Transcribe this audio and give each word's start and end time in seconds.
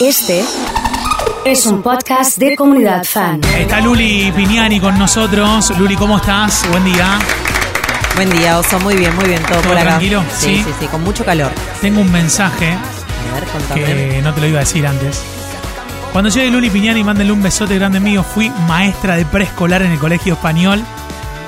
Este 0.00 0.44
es 1.44 1.66
un 1.66 1.82
podcast 1.82 2.38
de 2.38 2.56
comunidad 2.56 3.04
fan. 3.04 3.40
Está 3.58 3.80
Luli 3.80 4.32
Piñani 4.34 4.80
con 4.80 4.98
nosotros. 4.98 5.70
Luli, 5.78 5.96
¿cómo 5.96 6.16
estás? 6.18 6.64
Buen 6.70 6.84
día. 6.84 7.18
Buen 8.14 8.30
día, 8.30 8.58
Oso. 8.58 8.78
Muy 8.80 8.96
bien, 8.96 9.14
muy 9.16 9.26
bien. 9.26 9.42
Todo, 9.42 9.58
¿Todo 9.60 9.68
por 9.70 9.78
acá. 9.78 9.88
tranquilo? 9.90 10.22
Sí, 10.36 10.56
Sí. 10.58 10.64
sí, 10.64 10.70
sí, 10.80 10.86
con 10.86 11.02
mucho 11.04 11.24
calor. 11.24 11.50
Tengo 11.80 12.00
un 12.00 12.10
mensaje 12.12 12.72
A 12.72 13.34
ver, 13.34 13.44
contame. 13.44 13.84
que 13.84 14.20
no 14.22 14.34
te 14.34 14.40
lo 14.40 14.46
iba 14.46 14.58
a 14.58 14.60
decir 14.60 14.86
antes. 14.86 15.22
Cuando 16.12 16.30
llegue 16.30 16.50
Luli 16.50 16.70
Piñani, 16.70 17.04
mándenle 17.04 17.32
un 17.32 17.42
besote 17.42 17.74
grande 17.76 18.00
mío. 18.00 18.22
Fui 18.24 18.50
maestra 18.66 19.16
de 19.16 19.24
preescolar 19.26 19.82
en 19.82 19.92
el 19.92 19.98
colegio 19.98 20.34
español. 20.34 20.82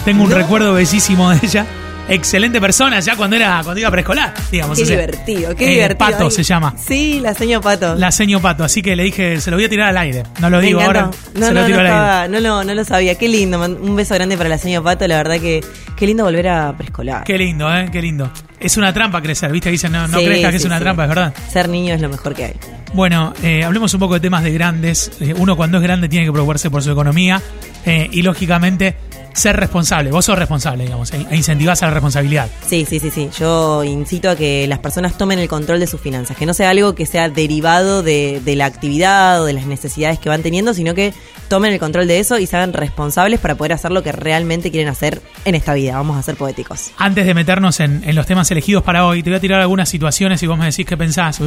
Tengo 0.05 0.25
un 0.25 0.30
No. 0.30 0.37
recuerdo 0.37 0.73
bellísimo 0.75 1.30
de 1.30 1.39
ella. 1.43 1.67
Excelente 2.11 2.61
persona 2.61 3.00
ya 3.00 3.16
cuando 3.16 3.36
era 3.36 3.61
cuando 3.62 3.79
iba 3.80 3.88
a 3.88 3.93
preescolar, 3.93 4.34
digamos. 4.50 4.76
Qué 4.76 4.82
o 4.82 4.86
sea, 4.86 4.96
divertido, 4.96 5.54
qué 5.54 5.64
eh, 5.64 5.70
divertido. 5.74 5.98
Pato 6.11 6.25
Ay, 6.26 6.30
se 6.30 6.43
llama. 6.43 6.75
Sí, 6.76 7.20
la 7.20 7.34
señor 7.34 7.62
Pato. 7.62 7.94
La 7.94 8.11
seño 8.11 8.40
Pato, 8.40 8.64
así 8.64 8.82
que 8.82 8.96
le 8.96 9.04
dije, 9.04 9.40
se 9.40 9.50
lo 9.50 9.56
voy 9.56 9.64
a 9.64 9.68
tirar 9.68 9.88
al 9.90 9.96
aire. 9.98 10.25
No 10.40 10.50
lo 10.50 10.58
Me 10.58 10.66
digo 10.66 10.80
encantó. 10.80 10.99
ahora, 11.00 11.16
No, 11.35 11.46
se 11.46 11.52
no, 11.54 11.61
lo 11.61 11.66
tiro 11.66 11.82
no, 11.82 11.88
al 11.88 12.11
aire. 12.21 12.29
no, 12.32 12.40
lo- 12.40 12.64
no 12.64 12.75
lo 12.75 12.85
sabía. 12.85 13.14
Qué 13.16 13.29
lindo. 13.29 13.61
Un 13.64 13.96
beso 13.96 14.14
grande 14.14 14.36
para 14.36 14.49
la 14.49 14.58
señor 14.58 14.82
Pato. 14.82 15.07
La 15.07 15.16
verdad 15.18 15.38
que 15.40 15.61
qué 15.96 16.07
lindo 16.07 16.25
volver 16.25 16.49
a 16.49 16.76
preescolar. 16.76 17.25
Qué 17.25 17.38
lindo, 17.38 17.72
¿eh? 17.75 17.88
Qué 17.93 18.02
lindo. 18.02 18.30
Es 18.58 18.77
una 18.77 18.93
trampa 18.93 19.22
crecer, 19.22 19.50
¿viste? 19.52 19.71
Dicen, 19.71 19.93
no, 19.93 20.07
no 20.07 20.18
Sí, 20.18 20.24
crezcas 20.27 20.50
que 20.50 20.57
es 20.58 20.64
una 20.66 20.77
sí. 20.77 20.82
trampa, 20.82 21.04
es 21.04 21.08
verdad. 21.08 21.35
Ser 21.50 21.68
niño 21.68 21.94
es 21.94 22.00
lo 22.02 22.08
mejor 22.11 22.35
que 22.35 22.44
hay. 22.44 22.52
Bueno, 22.93 23.32
eh, 23.43 23.63
hablemos 23.64 23.94
un 23.94 24.00
poco 24.00 24.14
de 24.14 24.21
temas 24.21 24.43
de 24.43 24.52
grandes. 24.52 25.11
Eh, 25.21 25.32
uno 25.36 25.57
cuando 25.57 25.79
es 25.79 25.82
grande 25.82 26.08
tiene 26.08 26.27
que 26.27 26.32
preocuparse 26.32 26.68
por 26.71 26.82
su 26.82 26.90
economía 26.90 27.40
eh, 27.86 28.08
y 28.11 28.21
lógicamente 28.22 28.96
ser 29.32 29.57
responsable. 29.57 30.11
Vos 30.11 30.25
sos 30.25 30.39
responsable, 30.39 30.84
digamos, 30.84 31.12
e, 31.12 31.26
e 31.30 31.36
incentivás 31.36 31.82
a 31.82 31.86
la 31.86 31.93
responsabilidad. 31.93 32.48
Sí, 32.66 32.84
sí, 32.88 32.98
sí, 33.00 33.11
sí. 33.11 33.28
Yo 33.38 33.84
incito 33.84 34.30
a 34.30 34.36
que 34.36 34.66
las 34.66 34.78
personas 34.78 35.16
tomen 35.16 35.38
el 35.38 35.48
control 35.48 35.80
de 35.80 35.86
sus 35.86 36.00
finanzas, 36.00 36.36
que 36.36 36.47
no 36.47 36.55
sea 36.55 36.70
algo 36.70 36.94
que 36.94 37.06
sea 37.06 37.28
derivado 37.28 38.02
de, 38.02 38.41
de 38.44 38.56
la 38.56 38.66
actividad 38.66 39.42
o 39.42 39.44
de 39.44 39.52
las 39.52 39.66
necesidades 39.66 40.19
que 40.19 40.28
van 40.28 40.42
teniendo, 40.42 40.74
sino 40.74 40.94
que 40.94 41.14
tomen 41.48 41.72
el 41.72 41.78
control 41.78 42.06
de 42.06 42.20
eso 42.20 42.38
y 42.38 42.46
se 42.46 42.56
hagan 42.56 42.72
responsables 42.72 43.40
para 43.40 43.56
poder 43.56 43.72
hacer 43.72 43.90
lo 43.90 44.02
que 44.02 44.12
realmente 44.12 44.70
quieren 44.70 44.88
hacer 44.88 45.20
en 45.44 45.55
esta 45.55 45.74
vida. 45.74 45.94
Vamos 45.94 46.16
a 46.16 46.22
ser 46.22 46.36
poéticos. 46.36 46.92
Antes 46.96 47.27
de 47.27 47.34
meternos 47.34 47.80
en, 47.80 48.02
en 48.05 48.14
los 48.14 48.27
temas 48.27 48.50
elegidos 48.50 48.83
para 48.83 49.05
hoy, 49.05 49.22
te 49.22 49.30
voy 49.30 49.38
a 49.38 49.40
tirar 49.40 49.60
algunas 49.60 49.88
situaciones 49.88 50.42
y 50.42 50.46
vos 50.46 50.58
me 50.58 50.66
decís 50.66 50.86
qué 50.86 50.96
pensás. 50.96 51.40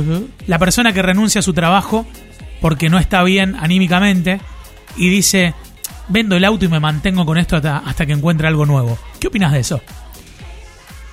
La 0.48 0.60
persona 0.60 0.94
que 0.94 1.02
renuncia 1.02 1.40
a 1.40 1.42
su 1.42 1.54
trabajo 1.54 2.06
porque 2.62 2.90
no 2.90 3.00
está 3.00 3.24
bien 3.24 3.56
anímicamente 3.60 4.40
y 4.96 5.10
dice, 5.10 5.54
vendo 6.14 6.38
el 6.38 6.46
auto 6.46 6.64
y 6.64 6.68
me 6.70 6.80
mantengo 6.80 7.26
con 7.26 7.38
esto 7.38 7.58
hasta, 7.58 7.80
hasta 7.80 8.06
que 8.06 8.14
encuentre 8.14 8.48
algo 8.48 8.66
nuevo. 8.66 8.98
¿Qué 9.20 9.28
opinas 9.28 9.52
de 9.52 9.60
eso? 9.60 9.82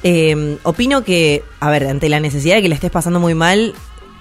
Eh, 0.03 0.59
opino 0.62 1.03
que, 1.03 1.42
a 1.59 1.70
ver, 1.70 1.87
ante 1.87 2.09
la 2.09 2.20
necesidad 2.20 2.57
de 2.57 2.62
que 2.62 2.69
le 2.69 2.75
estés 2.75 2.91
pasando 2.91 3.19
muy 3.19 3.34
mal, 3.34 3.75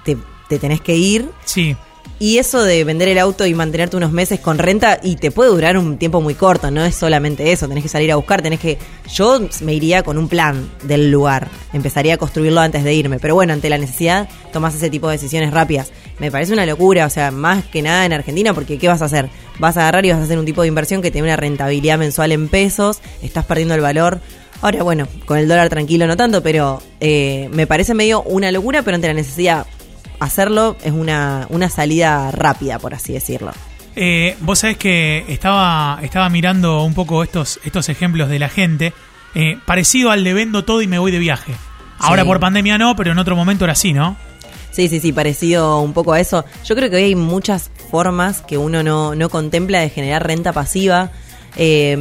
te, 0.03 0.17
te 0.47 0.57
tenés 0.57 0.81
que 0.81 0.95
ir. 0.95 1.29
Sí, 1.45 1.75
Y 2.21 2.37
eso 2.37 2.63
de 2.63 2.83
vender 2.83 3.07
el 3.07 3.17
auto 3.17 3.45
y 3.45 3.53
mantenerte 3.53 3.95
unos 3.95 4.11
meses 4.11 4.41
con 4.41 4.57
renta, 4.57 4.99
y 5.01 5.15
te 5.15 5.31
puede 5.31 5.51
durar 5.51 5.77
un 5.77 5.97
tiempo 5.97 6.19
muy 6.19 6.35
corto, 6.35 6.69
no 6.69 6.83
es 6.83 6.93
solamente 6.93 7.53
eso, 7.53 7.69
tenés 7.69 7.81
que 7.81 7.89
salir 7.89 8.11
a 8.11 8.17
buscar, 8.17 8.41
tenés 8.41 8.59
que... 8.59 8.77
Yo 9.13 9.39
me 9.61 9.73
iría 9.73 10.03
con 10.03 10.17
un 10.17 10.27
plan 10.27 10.69
del 10.83 11.11
lugar, 11.11 11.47
empezaría 11.71 12.15
a 12.15 12.17
construirlo 12.17 12.59
antes 12.59 12.83
de 12.83 12.93
irme, 12.93 13.19
pero 13.19 13.35
bueno, 13.35 13.53
ante 13.53 13.69
la 13.69 13.77
necesidad 13.77 14.27
tomás 14.51 14.75
ese 14.75 14.89
tipo 14.89 15.07
de 15.07 15.13
decisiones 15.13 15.53
rápidas. 15.53 15.93
Me 16.19 16.29
parece 16.29 16.51
una 16.51 16.65
locura, 16.65 17.05
o 17.05 17.09
sea, 17.09 17.31
más 17.31 17.63
que 17.63 17.81
nada 17.81 18.05
en 18.05 18.11
Argentina, 18.11 18.53
porque 18.53 18.77
¿qué 18.77 18.89
vas 18.89 19.01
a 19.01 19.05
hacer? 19.05 19.29
Vas 19.59 19.77
a 19.77 19.81
agarrar 19.81 20.05
y 20.05 20.09
vas 20.11 20.19
a 20.19 20.23
hacer 20.23 20.39
un 20.39 20.45
tipo 20.45 20.61
de 20.61 20.67
inversión 20.69 21.01
que 21.01 21.11
tiene 21.11 21.27
una 21.27 21.35
rentabilidad 21.35 21.97
mensual 21.97 22.31
en 22.31 22.47
pesos, 22.47 23.01
estás 23.21 23.45
perdiendo 23.45 23.75
el 23.75 23.81
valor. 23.81 24.19
Ahora, 24.61 24.83
bueno, 24.83 25.07
con 25.25 25.37
el 25.37 25.47
dólar 25.47 25.69
tranquilo 25.69 26.07
no 26.07 26.17
tanto, 26.17 26.41
pero 26.43 26.81
eh, 26.99 27.49
me 27.53 27.67
parece 27.67 27.93
medio 27.93 28.21
una 28.23 28.51
locura, 28.51 28.81
pero 28.83 28.95
ante 28.95 29.07
la 29.07 29.13
necesidad 29.13 29.65
hacerlo 30.19 30.75
es 30.83 30.91
una, 30.91 31.45
una 31.49 31.69
salida 31.69 32.31
rápida, 32.31 32.79
por 32.79 32.93
así 32.93 33.13
decirlo. 33.13 33.51
Eh, 33.95 34.35
vos 34.41 34.59
sabés 34.59 34.77
que 34.77 35.25
estaba, 35.27 35.99
estaba 36.03 36.29
mirando 36.29 36.83
un 36.83 36.93
poco 36.93 37.23
estos, 37.23 37.59
estos 37.63 37.89
ejemplos 37.89 38.29
de 38.29 38.39
la 38.39 38.49
gente, 38.49 38.93
eh, 39.35 39.57
parecido 39.65 40.11
al 40.11 40.23
de 40.23 40.33
vendo 40.33 40.63
todo 40.63 40.81
y 40.81 40.87
me 40.87 40.99
voy 40.99 41.11
de 41.11 41.19
viaje. 41.19 41.53
Ahora 41.99 42.21
Sí. 42.23 42.27
por 42.27 42.39
pandemia 42.39 42.77
no, 42.77 42.95
pero 42.95 43.11
en 43.11 43.17
otro 43.19 43.35
momento 43.35 43.65
era 43.65 43.73
así, 43.73 43.91
¿no? 43.93 44.15
Sí, 44.71 44.87
sí, 44.87 44.99
sí, 44.99 45.11
parecido 45.11 45.81
un 45.81 45.93
poco 45.93 46.13
a 46.13 46.19
eso. 46.19 46.45
Yo 46.65 46.75
creo 46.75 46.89
que 46.89 46.97
hoy 46.97 47.03
hay 47.03 47.15
muchas 47.15 47.71
formas 47.89 48.41
que 48.41 48.57
uno 48.57 48.83
no, 48.83 49.15
no 49.15 49.29
contempla 49.29 49.79
de 49.79 49.89
generar 49.89 50.25
renta 50.25 50.53
pasiva. 50.53 51.11
Eh, 51.57 51.97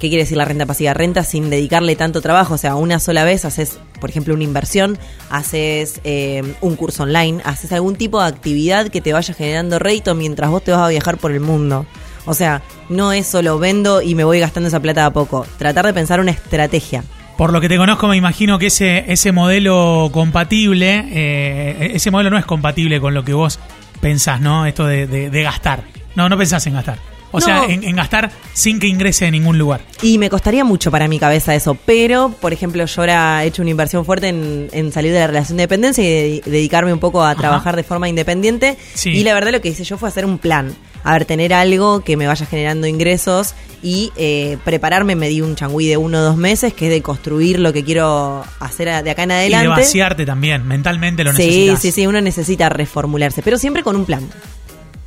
¿Qué 0.00 0.08
quiere 0.08 0.24
decir 0.24 0.38
la 0.38 0.46
renta 0.46 0.64
pasiva? 0.64 0.94
Renta 0.94 1.24
sin 1.24 1.50
dedicarle 1.50 1.94
tanto 1.94 2.22
trabajo. 2.22 2.54
O 2.54 2.58
sea, 2.58 2.74
una 2.74 2.98
sola 2.98 3.22
vez 3.22 3.44
haces, 3.44 3.78
por 4.00 4.08
ejemplo, 4.08 4.32
una 4.32 4.44
inversión, 4.44 4.98
haces 5.28 6.00
eh, 6.04 6.54
un 6.62 6.74
curso 6.76 7.02
online, 7.02 7.42
haces 7.44 7.70
algún 7.72 7.96
tipo 7.96 8.18
de 8.18 8.26
actividad 8.26 8.88
que 8.88 9.02
te 9.02 9.12
vaya 9.12 9.34
generando 9.34 9.78
rédito 9.78 10.14
mientras 10.14 10.50
vos 10.50 10.64
te 10.64 10.72
vas 10.72 10.80
a 10.80 10.88
viajar 10.88 11.18
por 11.18 11.32
el 11.32 11.40
mundo. 11.40 11.84
O 12.24 12.32
sea, 12.32 12.62
no 12.88 13.12
es 13.12 13.26
solo 13.26 13.58
vendo 13.58 14.00
y 14.00 14.14
me 14.14 14.24
voy 14.24 14.40
gastando 14.40 14.68
esa 14.68 14.80
plata 14.80 15.04
a 15.04 15.12
poco. 15.12 15.44
Tratar 15.58 15.84
de 15.84 15.92
pensar 15.92 16.18
una 16.18 16.30
estrategia. 16.30 17.04
Por 17.40 17.54
lo 17.54 17.60
que 17.62 17.70
te 17.70 17.78
conozco, 17.78 18.06
me 18.06 18.18
imagino 18.18 18.58
que 18.58 18.66
ese, 18.66 19.10
ese 19.10 19.32
modelo 19.32 20.10
compatible, 20.12 21.06
eh, 21.10 21.92
ese 21.94 22.10
modelo 22.10 22.28
no 22.28 22.36
es 22.36 22.44
compatible 22.44 23.00
con 23.00 23.14
lo 23.14 23.24
que 23.24 23.32
vos 23.32 23.58
pensás, 24.02 24.42
¿no? 24.42 24.66
Esto 24.66 24.84
de, 24.86 25.06
de- 25.06 25.30
de 25.30 25.42
gastar. 25.42 25.84
No, 26.14 26.28
no 26.28 26.36
pensás 26.36 26.66
en 26.66 26.74
gastar. 26.74 26.98
O 27.30 27.38
No. 27.40 27.46
sea, 27.46 27.64
en, 27.64 27.82
en 27.82 27.96
gastar 27.96 28.30
sin 28.52 28.78
que 28.78 28.88
ingrese 28.88 29.24
de 29.24 29.30
ningún 29.30 29.56
lugar. 29.56 29.80
Y 30.02 30.18
me 30.18 30.28
costaría 30.28 30.64
mucho 30.64 30.90
para 30.90 31.08
mi 31.08 31.18
cabeza 31.18 31.54
eso, 31.54 31.78
pero, 31.86 32.28
por 32.28 32.52
ejemplo, 32.52 32.84
yo 32.84 33.00
ahora 33.00 33.42
he 33.42 33.46
hecho 33.46 33.62
una 33.62 33.70
inversión 33.70 34.04
fuerte 34.04 34.28
en, 34.28 34.68
en 34.72 34.92
salir 34.92 35.10
de 35.14 35.20
la 35.20 35.26
relación 35.28 35.56
de 35.56 35.62
dependencia 35.62 36.04
y 36.04 36.40
de- 36.40 36.50
dedicarme 36.50 36.92
un 36.92 36.98
poco 37.00 37.22
a 37.22 37.30
Ajá. 37.30 37.40
trabajar 37.40 37.74
de 37.74 37.84
forma 37.84 38.06
independiente. 38.06 38.76
Sí. 38.92 39.12
Y 39.12 39.24
la 39.24 39.32
verdad 39.32 39.52
lo 39.52 39.62
que 39.62 39.68
hice 39.70 39.84
yo 39.84 39.96
fue 39.96 40.10
hacer 40.10 40.26
un 40.26 40.36
plan. 40.36 40.74
A 41.04 41.14
ver, 41.14 41.24
tener 41.24 41.54
algo 41.54 42.00
que 42.00 42.18
me 42.18 42.26
vaya 42.26 42.44
generando 42.44 42.86
ingresos 42.86 43.54
y 43.82 44.12
eh, 44.16 44.58
prepararme. 44.64 45.16
Me 45.16 45.28
di 45.28 45.40
un 45.40 45.54
changüí 45.56 45.86
de 45.88 45.96
uno 45.96 46.18
o 46.18 46.22
dos 46.22 46.36
meses, 46.36 46.74
que 46.74 46.86
es 46.86 46.92
de 46.92 47.02
construir 47.02 47.58
lo 47.58 47.72
que 47.72 47.84
quiero 47.84 48.44
hacer 48.60 49.02
de 49.02 49.10
acá 49.10 49.22
en 49.24 49.30
Y 49.30 49.34
adelante. 49.34 49.64
de 49.64 49.68
vaciarte 49.68 50.26
también, 50.26 50.66
mentalmente 50.66 51.24
lo 51.24 51.32
sí, 51.32 51.38
necesitas. 51.42 51.80
sí, 51.80 51.92
sí, 51.92 52.06
uno 52.06 52.20
necesita 52.20 52.68
reformularse, 52.68 53.42
pero 53.42 53.58
siempre 53.58 53.82
con 53.82 53.96
un 53.96 54.04
plan. 54.04 54.28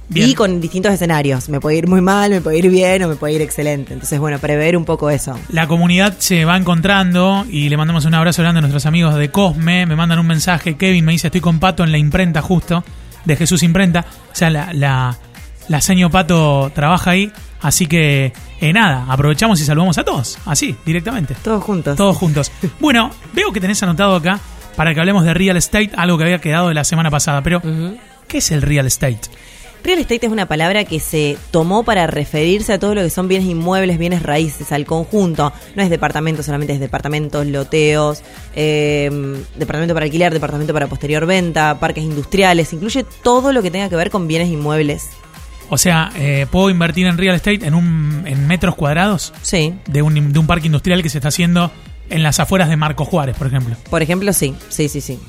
Bien. 0.10 0.30
Y 0.30 0.34
con 0.36 0.60
distintos 0.62 0.94
escenarios. 0.94 1.50
Me 1.50 1.60
puede 1.60 1.78
ir 1.78 1.88
muy 1.88 2.02
mal, 2.02 2.30
me 2.30 2.42
puede 2.42 2.58
ir 2.60 2.70
bien 2.70 3.02
o 3.04 3.08
me 3.08 3.16
puede 3.16 3.34
ir 3.34 3.42
excelente. 3.42 3.94
Entonces, 3.94 4.20
bueno, 4.20 4.38
prever 4.38 4.76
un 4.78 4.86
poco 4.86 5.10
eso. 5.10 5.40
La 5.50 5.66
comunidad 5.68 6.16
se 6.20 6.46
va 6.46 6.58
encontrando 6.58 7.46
y 7.50 7.70
le 7.70 7.78
mandamos 7.78 8.06
un 8.06 8.14
abrazo 8.14 8.42
grande 8.44 8.60
a 8.60 8.62
nuestros 8.62 8.86
amigos 8.86 9.16
de 9.16 9.32
Cosme. 9.32 9.86
Me 9.86 9.96
mandan 9.96 10.20
un 10.20 10.28
mensaje. 10.28 10.76
Kevin 10.76 11.06
me 11.06 11.14
dice: 11.14 11.28
Estoy 11.28 11.42
con 11.42 11.60
Pato 11.60 11.84
en 11.84 11.92
la 11.92 11.98
imprenta 11.98 12.42
justo, 12.42 12.84
de 13.26 13.36
Jesús 13.38 13.64
Imprenta. 13.64 14.06
O 14.32 14.36
sea, 14.36 14.50
la, 14.52 14.72
la, 14.74 15.18
la 15.70 15.82
seño 15.82 16.12
Pato 16.12 16.72
trabaja 16.76 17.12
ahí. 17.12 17.32
Así 17.64 17.88
que, 17.88 18.32
eh, 18.62 18.74
nada, 18.74 19.06
aprovechamos 19.10 19.60
y 19.60 19.66
saludamos 19.66 19.98
a 19.98 20.04
todos. 20.04 20.38
Así, 20.46 20.76
directamente. 20.86 21.36
Todos 21.44 21.64
juntos. 21.64 21.98
Todos 21.98 22.16
juntos. 22.16 22.52
Bueno, 22.80 23.10
veo 23.34 23.52
que 23.52 23.62
tenés 23.62 23.82
anotado 23.82 24.16
acá 24.16 24.40
para 24.76 24.94
que 24.94 25.00
hablemos 25.00 25.24
de 25.24 25.34
real 25.34 25.56
estate, 25.58 25.92
algo 25.96 26.18
que 26.18 26.26
había 26.26 26.40
quedado 26.40 26.68
de 26.68 26.74
la 26.74 26.84
semana 26.84 27.10
pasada. 27.10 27.42
Pero. 27.42 27.62
¿qué 28.28 28.40
es 28.40 28.52
el 28.52 28.62
real 28.62 28.86
estate? 28.86 29.20
Real 29.84 30.00
estate 30.00 30.28
es 30.28 30.32
una 30.32 30.46
palabra 30.46 30.86
que 30.86 31.02
se 31.02 31.38
tomó 31.52 31.84
para 31.84 32.08
referirse 32.08 32.72
a 32.72 32.80
todo 32.80 32.96
lo 32.96 33.02
que 33.02 33.10
son 33.10 33.28
bienes 33.28 33.50
inmuebles, 33.50 33.98
bienes 33.98 34.24
raíces, 34.24 34.72
al 34.72 34.86
conjunto. 34.86 35.52
No 35.76 35.84
es 35.84 35.90
departamento 35.90 36.42
solamente, 36.42 36.74
es 36.74 36.80
departamentos, 36.80 37.46
loteos, 37.46 38.24
eh, 38.56 39.12
departamento 39.58 39.94
para 39.94 40.06
alquiler, 40.06 40.34
departamento 40.34 40.74
para 40.74 40.88
posterior 40.88 41.26
venta, 41.26 41.80
parques 41.82 42.04
industriales, 42.04 42.72
incluye 42.72 43.06
todo 43.24 43.52
lo 43.52 43.62
que 43.62 43.72
tenga 43.72 43.90
que 43.90 43.98
ver 43.98 44.10
con 44.10 44.26
bienes 44.26 44.48
inmuebles. 44.48 45.10
O 45.74 45.78
sea, 45.78 46.12
eh, 46.16 46.46
¿puedo 46.50 46.70
invertir 46.70 47.08
en 47.08 47.18
real 47.18 47.36
estate 47.36 47.66
en, 47.66 47.74
un, 47.74 48.24
en 48.26 48.48
metros 48.48 48.76
cuadrados? 48.76 49.34
Sí. 49.42 49.74
de 49.88 50.02
un, 50.02 50.32
de 50.32 50.40
un 50.40 50.48
parque 50.48 50.68
industrial 50.68 51.02
que 51.04 51.10
se 51.10 51.18
está 51.18 51.28
haciendo 51.30 51.72
en 52.10 52.22
las 52.24 52.40
afueras 52.40 52.70
de 52.70 52.78
Marcos 52.78 53.08
Juárez, 53.08 53.36
por 53.36 53.48
ejemplo. 53.48 53.76
Por 53.90 54.02
ejemplo, 54.02 54.32
sí, 54.34 54.54
sí, 54.70 54.88
sí, 54.90 55.02
sí. 55.02 55.20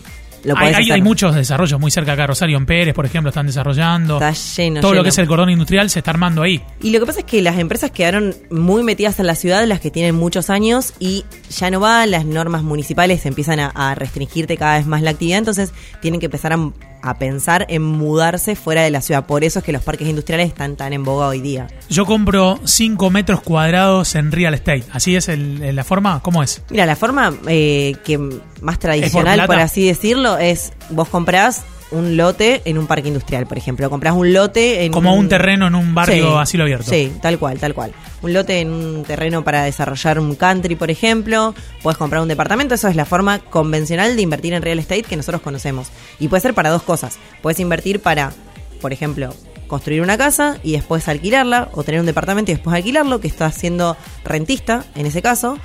Lo 0.45 0.55
Hay, 0.59 0.75
hay- 0.75 0.91
hay 0.91 1.01
muchos 1.01 1.35
desarrollos 1.35 1.81
muy 1.81 1.91
cerca 1.91 2.13
acá, 2.13 2.27
Rosario 2.27 2.59
en 2.59 2.67
Pérez, 2.67 2.93
por 2.95 3.07
ejemplo, 3.07 3.31
están 3.31 3.47
desarrollando. 3.47 4.17
Está 4.23 4.33
lleno, 4.33 4.83
Todo 4.83 4.93
lo 4.93 5.03
que 5.03 5.09
es 5.09 5.17
el 5.17 5.27
cordón 5.27 5.49
industrial 5.49 5.89
se 5.89 6.01
está 6.01 6.11
armando 6.11 6.43
ahí. 6.43 6.61
Y 6.83 6.91
lo 6.91 7.01
que 7.01 7.07
pasa 7.07 7.21
es 7.21 7.25
que 7.25 7.41
las 7.41 7.59
empresas 7.59 7.91
quedaron 7.93 8.35
muy 8.51 8.83
metidas 8.83 9.19
en 9.21 9.27
la 9.27 9.37
ciudad, 9.37 9.65
las 9.67 9.81
que 9.81 9.91
tienen 9.91 10.15
muchos 10.15 10.51
años, 10.51 10.93
y 10.99 11.25
ya 11.57 11.71
no 11.71 11.81
va, 11.81 12.05
las 12.05 12.27
normas 12.27 12.63
municipales 12.63 13.25
empiezan 13.25 13.59
a, 13.59 13.69
a 13.69 13.95
restringirte 13.95 14.59
cada 14.59 14.77
vez 14.77 14.85
más 14.87 15.01
la 15.01 15.13
actividad, 15.13 15.39
entonces 15.39 15.73
tienen 16.03 16.21
que 16.21 16.27
empezar 16.27 16.53
a, 16.53 16.59
a 17.07 17.19
pensar 17.19 17.67
en 17.69 17.83
mudarse 17.83 18.57
fuera 18.57 18.83
de 18.83 18.91
la 18.91 19.03
ciudad. 19.03 19.27
Por 19.27 19.45
eso 19.45 19.59
es 19.59 19.65
que 19.65 19.73
los 19.73 19.83
parques 19.83 20.09
industriales 20.09 20.49
están 20.49 20.75
tan 20.77 20.95
en 20.95 21.05
boga 21.05 21.27
hoy 21.29 21.41
día. 21.43 21.69
Yo 21.91 22.07
compro 22.07 22.59
5 22.65 23.11
metros 23.11 23.43
cuadrados 23.43 24.15
en 24.15 24.33
real 24.33 24.55
estate. 24.55 24.85
¿Así 24.91 25.15
es 25.15 25.29
el- 25.29 25.77
la 25.77 25.85
forma? 25.85 26.21
¿Cómo 26.23 26.43
es? 26.43 26.63
Mira, 26.71 26.87
la 26.87 26.97
forma 26.97 27.35
eh, 27.47 27.95
que 28.05 28.19
más 28.63 28.79
tradicional, 28.79 29.35
plata? 29.35 29.47
por 29.47 29.59
así 29.61 29.87
decirlo, 29.87 30.39
es 30.39 30.73
vos 30.89 31.09
comprás 31.09 31.63
un 31.95 32.17
lote 32.17 32.63
en 32.65 32.79
un 32.79 32.87
parque 32.87 33.09
industrial, 33.09 33.47
por 33.47 33.57
ejemplo. 33.57 33.89
Compras 33.89 34.15
un 34.15 34.33
lote 34.33 34.85
en. 34.85 34.93
Como 34.93 35.15
un 35.15 35.29
terreno 35.29 35.69
en 35.69 35.75
un 35.75 35.95
barrio 35.95 36.33
Sí, 36.33 36.37
asilo 36.39 36.65
abierto. 36.65 36.91
Sí, 36.91 37.13
tal 37.23 37.39
cual, 37.39 37.59
tal 37.59 37.75
cual. 37.75 37.93
Un 38.23 38.33
lote 38.33 38.61
en 38.61 38.73
un 38.73 39.05
terreno 39.05 39.45
para 39.45 39.65
desarrollar 39.65 40.19
un 40.19 40.35
country, 40.35 40.77
por 40.77 40.91
ejemplo. 40.91 41.55
Puedes 41.83 41.97
comprar 41.97 42.23
un 42.23 42.29
departamento. 42.29 42.75
Eso 42.75 42.89
es 42.89 42.97
la 42.97 43.05
forma 43.05 43.39
convencional 43.39 44.17
de 44.17 44.23
invertir 44.23 44.53
en 44.53 44.63
real 44.63 44.79
estate 44.79 45.05
que 45.05 45.17
nosotros 45.17 45.43
conocemos. 45.43 45.89
Y 46.19 46.29
puede 46.29 46.41
ser 46.41 46.55
para 46.55 46.71
dos 46.71 46.83
cosas. 46.83 47.19
Puedes 47.43 47.61
invertir 47.61 48.01
para, 48.01 48.33
por 48.81 48.93
ejemplo, 48.93 49.35
construir 49.67 50.03
una 50.03 50.19
casa 50.19 50.59
y 50.63 50.73
después 50.73 51.09
alquilarla, 51.09 51.69
o 51.73 51.83
tener 51.83 52.01
un 52.01 52.07
departamento 52.07 52.51
y 52.51 52.55
después 52.55 52.77
alquilarlo, 52.77 53.21
que 53.21 53.29
está 53.29 53.51
siendo 53.51 53.97
rentista 54.25 54.85
en 54.95 55.07
ese 55.07 55.23
caso. 55.23 55.59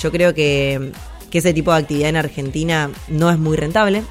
Yo 0.00 0.10
creo 0.10 0.34
que, 0.34 0.92
que 1.30 1.38
ese 1.38 1.52
tipo 1.52 1.72
de 1.72 1.78
actividad 1.78 2.08
en 2.08 2.16
Argentina 2.16 2.90
no 3.08 3.30
es 3.30 3.38
muy 3.38 3.56
rentable 3.56 4.02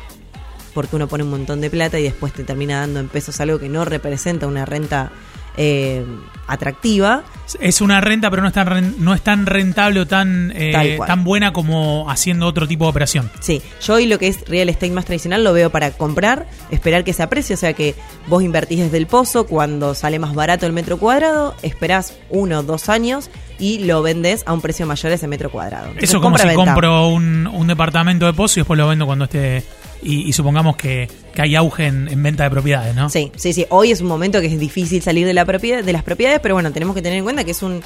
porque 0.74 0.96
uno 0.96 1.08
pone 1.08 1.24
un 1.24 1.30
montón 1.30 1.62
de 1.62 1.70
plata 1.70 2.00
y 2.00 2.04
después 2.04 2.34
te 2.34 2.44
termina 2.44 2.80
dando 2.80 3.00
en 3.00 3.10
pesos 3.10 3.40
algo 3.40 3.60
que 3.60 3.70
no 3.70 3.86
representa 3.86 4.48
una 4.48 4.66
renta 4.66 5.12
eh, 5.58 6.04
atractiva. 6.48 7.24
Es 7.60 7.82
una 7.82 8.02
renta, 8.02 8.30
pero 8.30 8.42
no 8.42 8.48
es 8.48 8.54
tan, 8.54 8.96
no 9.04 9.14
es 9.14 9.22
tan 9.22 9.46
rentable 9.46 10.00
o 10.00 10.08
tan, 10.08 10.52
eh, 10.56 10.98
tan 11.06 11.24
buena 11.24 11.54
como 11.54 12.10
haciendo 12.10 12.48
otro 12.48 12.68
tipo 12.68 12.86
de 12.86 12.90
operación. 12.90 13.30
Sí, 13.40 13.62
yo 13.82 13.96
hoy 13.96 14.08
lo 14.08 14.18
que 14.18 14.28
es 14.28 14.48
real 14.48 14.70
estate 14.70 14.92
más 14.92 15.06
tradicional 15.06 15.44
lo 15.44 15.54
veo 15.54 15.70
para 15.70 15.92
comprar, 15.92 16.48
esperar 16.72 17.04
que 17.04 17.14
se 17.14 17.24
aprecie, 17.24 17.54
o 17.54 17.58
sea 17.58 17.74
que 17.74 17.96
vos 18.28 18.44
invertís 18.44 18.80
desde 18.80 18.98
el 18.98 19.08
pozo, 19.08 19.46
cuando 19.46 19.94
sale 19.94 20.20
más 20.20 20.34
barato 20.34 20.66
el 20.66 20.74
metro 20.74 20.98
cuadrado, 20.98 21.56
esperás 21.62 22.18
uno 22.30 22.60
o 22.60 22.64
dos 22.64 22.90
años 22.90 23.30
y 23.60 23.80
lo 23.80 24.02
vendes 24.02 24.44
a 24.46 24.54
un 24.54 24.62
precio 24.62 24.86
mayor 24.86 25.12
a 25.12 25.16
ese 25.16 25.28
metro 25.28 25.52
cuadrado. 25.52 25.86
Entonces, 25.86 26.10
Eso 26.10 26.22
como 26.22 26.38
si 26.38 26.48
compro 26.54 27.08
un, 27.08 27.48
un 27.48 27.68
departamento 27.68 28.26
de 28.26 28.34
pozo 28.34 28.60
y 28.60 28.62
después 28.62 28.78
lo 28.78 28.88
vendo 28.88 29.06
cuando 29.06 29.26
esté... 29.26 29.64
Y, 30.04 30.28
y 30.28 30.34
supongamos 30.34 30.76
que, 30.76 31.08
que 31.34 31.42
hay 31.42 31.56
auge 31.56 31.88
en, 31.88 32.08
en 32.10 32.22
venta 32.22 32.44
de 32.44 32.50
propiedades, 32.50 32.94
¿no? 32.96 33.10
Sí, 33.10 33.32
sí, 33.36 33.54
sí. 33.54 33.66
Hoy 33.70 33.92
es 33.92 34.02
un 34.02 34.08
momento 34.08 34.40
que 34.42 34.48
es 34.48 34.60
difícil 34.60 35.02
salir 35.02 35.26
de 35.26 35.34
la 35.34 35.46
propiedad, 35.46 35.84
de 35.84 35.94
las 35.94 36.04
propiedades, 36.04 36.40
pero 36.42 36.56
bueno, 36.56 36.72
tenemos 36.72 36.96
que 36.96 37.02
tener 37.02 37.18
en 37.20 37.24
cuenta 37.24 37.44
que 37.44 37.52
es 37.52 37.62
un, 37.64 37.82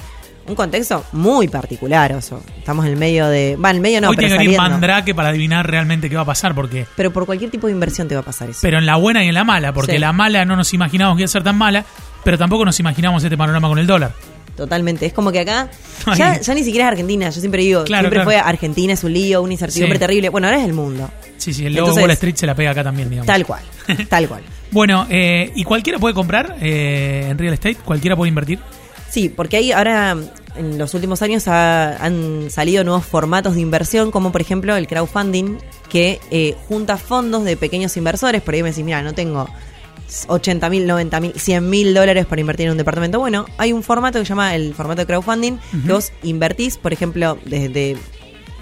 un 0.48 0.56
contexto 0.56 1.04
muy 1.12 1.48
particular, 1.48 2.14
oso. 2.14 2.42
Estamos 2.58 2.86
en 2.86 2.92
el 2.94 2.98
medio 2.98 3.28
de. 3.28 3.56
Va, 3.58 3.70
en 3.70 3.76
el 3.78 3.82
medio 3.82 4.02
no, 4.02 4.10
Hoy 4.10 4.16
pero 4.16 4.30
tiene 4.30 4.44
que 4.44 4.48
venir. 4.50 4.58
Mandrake 4.60 5.14
para 5.14 5.30
adivinar 5.30 5.70
realmente 5.70 6.10
qué 6.10 6.16
va 6.16 6.22
a 6.24 6.26
pasar, 6.26 6.56
porque... 6.56 6.86
Pero 6.96 7.12
por 7.14 7.26
cualquier 7.26 7.52
tipo 7.52 7.68
de 7.68 7.74
inversión 7.74 8.08
te 8.08 8.16
va 8.16 8.22
a 8.22 8.26
pasar 8.26 8.50
eso. 8.50 8.60
Pero 8.62 8.78
en 8.80 8.86
la 8.86 8.96
buena 8.96 9.24
y 9.24 9.28
en 9.28 9.34
la 9.34 9.44
mala, 9.44 9.74
porque 9.74 9.94
Sí. 9.94 9.98
la 10.00 10.14
mala 10.14 10.44
no 10.46 10.56
nos 10.56 10.74
imaginamos 10.74 11.16
que 11.18 11.22
iba 11.22 11.26
a 11.26 11.30
ser 11.30 11.44
tan 11.44 11.58
mala, 11.58 11.86
pero 12.24 12.38
tampoco 12.38 12.66
nos 12.66 12.80
imaginamos 12.80 13.24
este 13.24 13.38
panorama 13.38 13.68
con 13.68 13.78
el 13.78 13.86
dólar. 13.88 14.14
Totalmente. 14.56 15.06
Es 15.06 15.14
como 15.14 15.32
que 15.32 15.42
acá. 15.42 15.70
Ya, 16.18 16.40
ya 16.42 16.54
ni 16.56 16.64
siquiera 16.64 16.88
es 16.88 16.92
Argentina. 16.94 17.30
Yo 17.30 17.40
siempre 17.42 17.62
digo, 17.62 17.84
Claro, 17.84 18.04
siempre 18.10 18.24
claro. 18.24 18.42
fue 18.44 18.50
Argentina, 18.50 18.94
es 18.94 19.04
un 19.04 19.14
lío, 19.14 19.42
una 19.44 19.52
incertidumbre 19.54 19.98
Sí. 19.98 20.00
terrible. 20.00 20.30
Bueno, 20.30 20.48
ahora 20.48 20.60
es 20.60 20.66
el 20.66 20.74
mundo. 20.74 21.12
Sí, 21.38 21.54
sí, 21.54 21.66
el 21.66 21.74
logo 21.74 21.86
Entonces- 21.88 21.96
de 21.96 22.02
Wall 22.04 22.12
Street 22.12 22.36
se 22.36 22.46
la 22.48 22.56
pega 22.56 22.72
acá 22.72 22.84
también, 22.84 23.10
digamos. 23.10 23.28
Tal 23.28 23.46
cual. 23.46 23.62
Tal 24.10 24.28
cual. 24.28 24.44
Bueno, 24.72 25.08
eh, 25.10 25.52
¿y 25.56 25.64
cualquiera 25.64 25.98
puede 26.00 26.14
comprar 26.14 26.58
eh, 26.62 27.28
en 27.30 27.38
real 27.38 27.54
estate? 27.54 27.76
¿Cualquiera 27.76 28.16
puede 28.16 28.30
invertir? 28.30 28.60
Sí, 29.10 29.30
porque 29.30 29.58
ahí 29.58 29.72
ahora 29.72 30.18
en 30.58 30.78
los 30.78 30.94
últimos 30.94 31.22
años 31.22 31.48
ha- 31.48 31.96
han 32.04 32.50
salido 32.50 32.84
nuevos 32.84 33.06
formatos 33.06 33.56
de 33.56 33.62
inversión, 33.62 34.12
como 34.12 34.32
por 34.32 34.42
ejemplo 34.42 34.76
el 34.76 34.88
crowdfunding, 34.88 35.58
que 35.90 36.20
eh, 36.32 36.56
junta 36.68 36.98
fondos 36.98 37.46
de 37.46 37.56
pequeños 37.56 37.96
inversores. 37.96 38.42
Por 38.42 38.54
ahí 38.56 38.64
me 38.64 38.70
decís, 38.72 38.84
mira, 38.84 39.02
no 39.04 39.14
tengo 39.14 39.48
80 40.28 40.70
mil, 40.70 40.88
90 40.88 41.20
mil, 41.20 41.34
100 41.40 41.70
mil 41.70 41.94
dólares 41.94 42.26
para 42.26 42.42
invertir 42.42 42.66
en 42.66 42.72
un 42.74 42.78
departamento. 42.78 43.20
Bueno, 43.20 43.46
hay 43.58 43.72
un 43.74 43.84
formato 43.84 44.20
que 44.20 44.26
se 44.26 44.30
llama 44.30 44.56
el 44.56 44.74
formato 44.74 45.02
de 45.02 45.06
crowdfunding, 45.06 45.58
que 45.86 45.92
vos 45.94 46.12
invertís, 46.24 46.78
por 46.78 46.92
ejemplo, 46.94 47.38
desde 47.46 47.98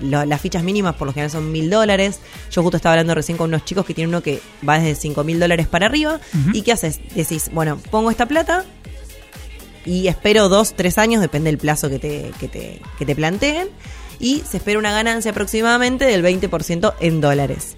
lo- 0.01 0.25
las 0.25 0.42
fichas 0.42 0.63
mínimas 0.63 0.95
por 0.95 1.07
lo 1.07 1.13
general 1.13 1.31
son 1.31 1.51
mil 1.51 1.69
dólares. 1.69 2.19
Yo 2.51 2.62
justo 2.62 2.77
estaba 2.77 2.94
hablando 2.94 3.15
recién 3.15 3.38
con 3.38 3.50
unos 3.50 3.65
chicos 3.65 3.86
que 3.86 3.94
tienen 3.94 4.09
uno 4.09 4.21
que 4.24 4.42
va 4.68 4.80
desde 4.80 4.95
5 4.95 5.24
mil 5.24 5.39
dólares 5.39 5.68
para 5.68 5.86
arriba. 5.88 6.19
¿Y 6.53 6.62
qué 6.63 6.71
haces? 6.74 7.00
Decís, 7.15 7.50
bueno, 7.53 7.77
pongo 7.92 8.12
esta 8.12 8.25
plata 8.25 8.65
y 9.86 10.07
espero 10.07 10.50
dos, 10.50 10.74
tres 10.75 10.97
años, 10.97 11.21
depende 11.21 11.50
del 11.50 11.57
plazo 11.59 11.89
que 11.89 12.00
te, 12.00 12.31
que 12.39 12.47
te, 12.47 12.81
que 12.97 13.06
te 13.06 13.15
planteen. 13.15 13.68
Y 14.19 14.42
se 14.50 14.57
espera 14.57 14.80
una 14.80 14.92
ganancia 14.94 15.31
aproximadamente 15.31 16.06
del 16.06 16.24
20% 16.24 16.94
en 17.01 17.21
dólares. 17.21 17.75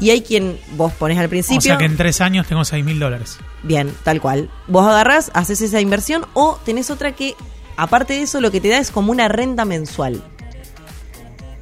Y 0.00 0.10
hay 0.10 0.22
quien 0.22 0.58
vos 0.72 0.92
pones 0.92 1.16
al 1.18 1.28
principio. 1.28 1.58
O 1.58 1.60
sea 1.62 1.78
que 1.78 1.84
en 1.84 1.96
tres 1.96 2.20
años 2.20 2.46
tengo 2.46 2.64
6 2.64 2.84
mil 2.84 2.98
dólares. 2.98 3.38
Bien, 3.62 3.92
tal 4.02 4.20
cual. 4.20 4.50
Vos 4.66 4.84
agarrás, 4.86 5.30
haces 5.34 5.60
esa 5.60 5.80
inversión 5.80 6.26
o 6.34 6.58
tenés 6.64 6.90
otra 6.90 7.12
que, 7.14 7.34
aparte 7.76 8.14
de 8.14 8.22
eso, 8.22 8.40
lo 8.40 8.50
que 8.50 8.60
te 8.60 8.68
da 8.68 8.78
es 8.78 8.90
como 8.90 9.12
una 9.12 9.28
renta 9.28 9.64
mensual. 9.64 10.22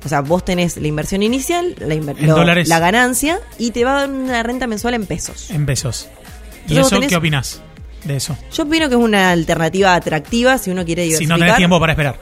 O 0.08 0.10
sea, 0.10 0.22
vos 0.22 0.42
tenés 0.42 0.78
la 0.78 0.88
inversión 0.88 1.22
inicial, 1.22 1.74
la, 1.78 1.94
inver- 1.94 2.16
En 2.18 2.26
lo- 2.28 2.34
dólares. 2.34 2.66
la 2.66 2.78
ganancia 2.78 3.38
y 3.58 3.72
te 3.72 3.84
va 3.84 3.92
a 3.92 4.00
dar 4.00 4.10
una 4.10 4.42
renta 4.42 4.66
mensual 4.66 4.94
en 4.94 5.04
pesos. 5.04 5.50
En 5.50 5.66
pesos. 5.66 6.08
¿Y 6.66 6.78
eso 6.78 6.96
tenés- 6.96 7.08
qué 7.08 7.16
opinas 7.16 7.60
de 8.04 8.16
eso? 8.16 8.36
Yo 8.52 8.62
opino 8.62 8.88
que 8.88 8.94
es 8.94 9.00
una 9.00 9.30
alternativa 9.32 9.94
atractiva 9.94 10.56
si 10.56 10.70
uno 10.70 10.84
quiere 10.86 11.02
Si 11.02 11.08
diversificar. 11.10 11.38
no 11.38 11.44
tenés 11.44 11.56
tiempo 11.58 11.78
para 11.78 11.92
esperar. 11.92 12.18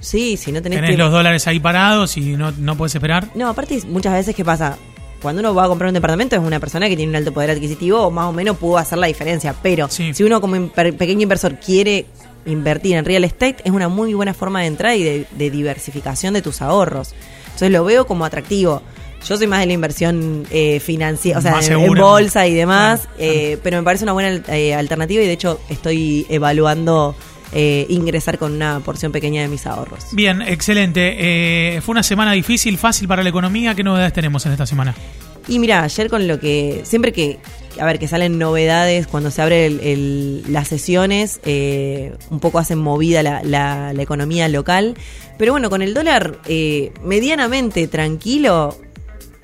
Sí, 0.00 0.36
si 0.36 0.52
no 0.52 0.62
tenés, 0.62 0.78
Tenés 0.78 0.90
tiempo. 0.90 1.04
los 1.04 1.12
dólares 1.12 1.46
ahí 1.48 1.60
parados 1.60 2.16
y 2.16 2.20
no, 2.36 2.52
no 2.52 2.76
puedes 2.76 2.94
esperar. 2.94 3.28
No, 3.34 3.48
aparte 3.48 3.80
muchas 3.88 4.14
veces 4.14 4.34
¿qué 4.34 4.44
pasa? 4.44 4.78
Cuando 5.20 5.40
uno 5.40 5.52
va 5.54 5.64
a 5.64 5.68
comprar 5.68 5.88
un 5.88 5.94
departamento 5.94 6.36
es 6.36 6.42
una 6.42 6.60
persona 6.60 6.88
que 6.88 6.96
tiene 6.96 7.10
un 7.10 7.16
alto 7.16 7.32
poder 7.32 7.50
adquisitivo 7.50 8.02
o 8.02 8.10
más 8.10 8.26
o 8.26 8.32
menos 8.32 8.56
pudo 8.56 8.78
hacer 8.78 8.96
la 8.98 9.08
diferencia. 9.08 9.54
Pero 9.62 9.88
Sí. 9.90 10.14
si 10.14 10.22
uno 10.22 10.40
como 10.40 10.68
pequeño 10.70 11.22
inversor 11.22 11.56
quiere 11.58 12.06
invertir 12.48 12.96
en 12.96 13.04
real 13.04 13.24
estate 13.24 13.56
es 13.64 13.70
una 13.70 13.88
muy 13.88 14.14
buena 14.14 14.34
forma 14.34 14.60
de 14.60 14.66
entrada 14.66 14.96
y 14.96 15.02
de, 15.02 15.26
de 15.30 15.50
diversificación 15.50 16.34
de 16.34 16.42
tus 16.42 16.62
ahorros. 16.62 17.14
Entonces 17.44 17.70
lo 17.70 17.84
veo 17.84 18.06
como 18.06 18.24
atractivo. 18.24 18.82
Yo 19.26 19.36
soy 19.36 19.46
más 19.48 19.60
de 19.60 19.66
la 19.66 19.72
inversión 19.72 20.46
eh, 20.50 20.78
financiera, 20.80 21.38
o 21.38 21.42
sea, 21.42 21.60
en, 21.60 21.94
bolsa 21.94 22.46
y 22.46 22.54
demás, 22.54 23.00
Claro, 23.00 23.16
eh, 23.18 23.58
pero 23.62 23.78
me 23.78 23.82
parece 23.82 24.04
una 24.04 24.12
buena 24.12 24.40
eh, 24.48 24.74
alternativa 24.74 25.22
y 25.22 25.26
de 25.26 25.32
hecho 25.32 25.60
estoy 25.68 26.24
evaluando 26.28 27.16
eh, 27.52 27.86
ingresar 27.88 28.38
con 28.38 28.52
una 28.52 28.80
porción 28.80 29.10
pequeña 29.10 29.40
de 29.40 29.48
mis 29.48 29.66
ahorros. 29.66 30.08
Bien, 30.12 30.42
excelente. 30.42 31.76
Eh, 31.76 31.80
fue 31.80 31.92
una 31.92 32.02
semana 32.02 32.32
difícil, 32.32 32.76
fácil 32.76 33.08
para 33.08 33.22
la 33.22 33.30
economía. 33.30 33.74
¿Qué 33.74 33.82
novedades 33.82 34.12
tenemos 34.12 34.44
en 34.44 34.52
esta 34.52 34.66
semana? 34.66 34.94
Y 35.48 35.58
mira, 35.58 35.82
ayer 35.82 36.10
con 36.10 36.28
lo 36.28 36.38
que. 36.38 36.82
Siempre 36.84 37.10
que. 37.12 37.38
A 37.80 37.84
ver, 37.84 37.98
que 37.98 38.08
salen 38.08 38.38
novedades 38.38 39.06
cuando 39.06 39.30
se 39.30 39.40
abren 39.42 40.42
las 40.52 40.68
sesiones, 40.68 41.40
eh, 41.44 42.14
un 42.30 42.40
poco 42.40 42.58
hacen 42.58 42.78
movida 42.78 43.22
la, 43.22 43.42
la- 43.44 43.92
la 43.92 44.02
economía 44.02 44.48
local. 44.48 44.96
Pero 45.38 45.52
bueno, 45.52 45.70
con 45.70 45.82
el 45.82 45.94
dólar 45.94 46.38
eh, 46.46 46.92
medianamente 47.04 47.86
tranquilo, 47.86 48.76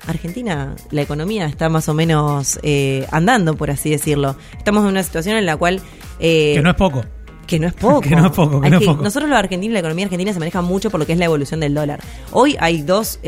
Argentina, 0.07 0.75
la 0.91 1.01
economía 1.01 1.45
está 1.45 1.69
más 1.69 1.87
o 1.89 1.93
menos 1.93 2.59
eh, 2.63 3.07
andando, 3.11 3.55
por 3.55 3.71
así 3.71 3.89
decirlo. 3.89 4.35
Estamos 4.57 4.83
en 4.83 4.89
una 4.89 5.03
situación 5.03 5.37
en 5.37 5.45
la 5.45 5.55
cual. 5.57 5.81
que 6.19 6.61
no 6.61 6.69
es 6.71 6.75
poco. 6.75 7.03
que 7.47 7.59
no 7.59 7.67
es 7.67 7.73
poco. 7.73 8.01
Que 8.09 8.15
no 8.15 8.25
es 8.27 8.31
poco, 8.33 8.59
que 8.61 8.69
no 8.69 8.77
es 8.79 8.85
poco. 8.85 9.01
Nosotros 9.03 9.29
los 9.29 9.39
argentinos, 9.39 9.73
la 9.73 9.79
economía 9.79 10.05
argentina 10.05 10.33
se 10.33 10.39
maneja 10.39 10.61
mucho 10.61 10.89
por 10.91 10.99
lo 10.99 11.05
que 11.05 11.13
es 11.13 11.19
la 11.19 11.25
evolución 11.25 11.59
del 11.61 11.73
dólar. 11.73 12.01
Hoy 12.31 12.57
hay 12.59 12.81
dos 12.81 13.19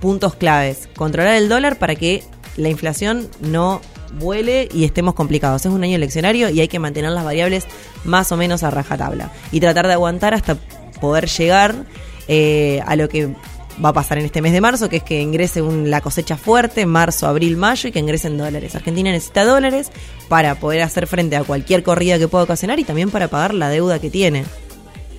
puntos 0.00 0.34
claves. 0.34 0.88
Controlar 0.96 1.34
el 1.36 1.48
dólar 1.48 1.78
para 1.78 1.94
que 1.94 2.22
la 2.56 2.68
inflación 2.68 3.28
no 3.40 3.80
vuele 4.18 4.68
y 4.72 4.84
estemos 4.84 5.14
complicados. 5.14 5.64
Es 5.66 5.72
un 5.72 5.82
año 5.82 5.96
eleccionario 5.96 6.48
y 6.50 6.60
hay 6.60 6.68
que 6.68 6.78
mantener 6.78 7.10
las 7.12 7.24
variables 7.24 7.66
más 8.04 8.32
o 8.32 8.36
menos 8.36 8.62
a 8.62 8.70
rajatabla. 8.70 9.32
Y 9.52 9.60
tratar 9.60 9.86
de 9.86 9.92
aguantar 9.94 10.34
hasta 10.34 10.56
poder 11.00 11.28
llegar 11.28 11.74
eh, 12.26 12.82
a 12.86 12.96
lo 12.96 13.08
que 13.08 13.34
va 13.84 13.90
a 13.90 13.92
pasar 13.92 14.18
en 14.18 14.24
este 14.24 14.42
mes 14.42 14.52
de 14.52 14.60
marzo, 14.60 14.88
que 14.88 14.96
es 14.96 15.02
que 15.02 15.20
ingrese 15.20 15.62
la 15.62 16.00
cosecha 16.00 16.36
fuerte, 16.36 16.84
marzo, 16.86 17.26
abril, 17.26 17.56
mayo, 17.56 17.88
y 17.88 17.92
que 17.92 17.98
ingresen 17.98 18.36
dólares. 18.36 18.74
Argentina 18.74 19.10
necesita 19.10 19.44
dólares 19.44 19.90
para 20.28 20.56
poder 20.56 20.82
hacer 20.82 21.06
frente 21.06 21.36
a 21.36 21.44
cualquier 21.44 21.82
corrida 21.82 22.18
que 22.18 22.28
pueda 22.28 22.44
ocasionar 22.44 22.78
y 22.78 22.84
también 22.84 23.10
para 23.10 23.28
pagar 23.28 23.54
la 23.54 23.68
deuda 23.68 24.00
que 24.00 24.10
tiene. 24.10 24.44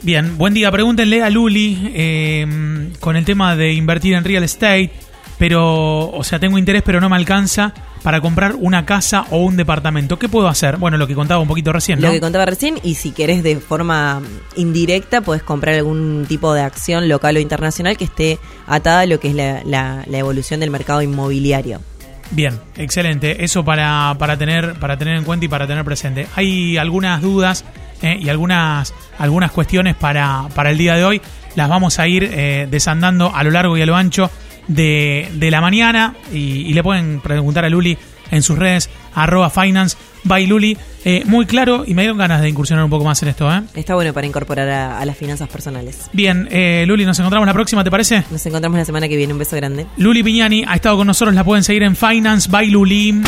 Bien, 0.01 0.37
buen 0.37 0.53
día. 0.53 0.71
Pregúntenle 0.71 1.23
a 1.23 1.29
Luli 1.29 1.91
eh, 1.93 2.91
con 2.99 3.15
el 3.15 3.25
tema 3.25 3.55
de 3.55 3.73
invertir 3.73 4.13
en 4.13 4.23
real 4.23 4.43
estate, 4.43 4.91
pero, 5.39 6.11
o 6.11 6.23
sea, 6.23 6.37
tengo 6.37 6.57
interés, 6.59 6.83
pero 6.85 7.01
no 7.01 7.09
me 7.09 7.15
alcanza 7.15 7.73
para 8.03 8.21
comprar 8.21 8.55
una 8.55 8.85
casa 8.85 9.25
o 9.31 9.37
un 9.39 9.57
departamento. 9.57 10.19
¿Qué 10.19 10.29
puedo 10.29 10.47
hacer? 10.47 10.77
Bueno, 10.77 10.97
lo 10.97 11.07
que 11.07 11.15
contaba 11.15 11.41
un 11.41 11.47
poquito 11.47 11.73
recién, 11.73 11.99
¿no? 11.99 12.07
Lo 12.07 12.13
que 12.13 12.19
contaba 12.19 12.45
recién, 12.45 12.75
y 12.83 12.95
si 12.95 13.11
querés 13.11 13.41
de 13.41 13.55
forma 13.57 14.21
indirecta, 14.55 15.21
podés 15.21 15.41
comprar 15.41 15.75
algún 15.75 16.25
tipo 16.27 16.53
de 16.53 16.61
acción 16.61 17.07
local 17.09 17.37
o 17.37 17.39
internacional 17.39 17.97
que 17.97 18.03
esté 18.03 18.37
atada 18.67 19.01
a 19.01 19.05
lo 19.05 19.19
que 19.19 19.29
es 19.29 19.35
la, 19.35 19.61
la- 19.65 20.03
la 20.05 20.17
evolución 20.17 20.59
del 20.59 20.69
mercado 20.71 21.01
inmobiliario. 21.01 21.81
Bien, 22.31 22.59
excelente. 22.77 23.43
Eso 23.43 23.65
para, 23.65 24.15
para, 24.19 24.37
tener, 24.37 24.75
para 24.75 24.97
tener 24.97 25.15
en 25.17 25.23
cuenta 25.23 25.45
y 25.45 25.49
para 25.49 25.65
tener 25.65 25.83
presente. 25.83 26.27
Hay 26.35 26.77
algunas 26.77 27.21
dudas 27.21 27.65
eh, 28.03 28.17
y 28.21 28.29
algunas, 28.29 28.93
algunas 29.17 29.51
cuestiones 29.51 29.95
para, 29.95 30.47
para 30.53 30.69
el 30.69 30.77
día 30.77 30.95
de 30.95 31.05
hoy. 31.05 31.21
Las 31.55 31.67
vamos 31.69 31.97
a 31.97 32.07
ir 32.07 32.23
eh, 32.31 32.67
desandando 32.69 33.33
a 33.35 33.43
lo 33.43 33.49
largo 33.49 33.75
y 33.77 33.81
a 33.81 33.85
lo 33.87 33.95
ancho 33.95 34.29
de, 34.69 35.29
de 35.33 35.51
la 35.51 35.59
mañana 35.59 36.15
y, 36.31 36.61
y 36.61 36.73
le 36.73 36.81
pueden 36.81 37.19
preguntar 37.19 37.65
a 37.65 37.69
Luli 37.69 37.97
en 38.31 38.41
sus 38.43 38.57
redes, 38.57 38.89
arroba 39.13 39.49
finance 39.49 39.97
by 40.23 40.47
Luli. 40.47 40.77
Eh, 41.05 41.23
muy 41.25 41.45
claro 41.45 41.83
y 41.87 41.93
me 41.93 42.01
dieron 42.03 42.17
ganas 42.17 42.41
de 42.41 42.49
incursionar 42.49 42.83
un 42.83 42.89
poco 42.91 43.05
más 43.05 43.21
en 43.23 43.29
esto. 43.29 43.51
¿eh? 43.51 43.61
Está 43.73 43.95
bueno 43.95 44.13
para 44.13 44.27
incorporar 44.27 44.69
a, 44.69 44.99
a 44.99 45.05
las 45.05 45.17
finanzas 45.17 45.47
personales. 45.49 46.09
Bien, 46.13 46.47
eh, 46.51 46.83
Luli, 46.87 47.05
nos 47.05 47.17
encontramos 47.19 47.47
la 47.47 47.53
próxima, 47.53 47.83
¿te 47.83 47.89
parece? 47.91 48.23
Nos 48.29 48.45
encontramos 48.45 48.77
la 48.77 48.85
semana 48.85 49.07
que 49.07 49.17
viene. 49.17 49.33
Un 49.33 49.39
beso 49.39 49.55
grande. 49.55 49.87
Luli 49.97 50.23
Piñani 50.23 50.63
ha 50.67 50.75
estado 50.75 50.97
con 50.97 51.07
nosotros, 51.07 51.33
la 51.35 51.43
pueden 51.43 51.63
seguir 51.63 51.83
en 51.83 51.95
Finance 51.95 52.49
by 52.49 52.67
Luli. 52.69 53.21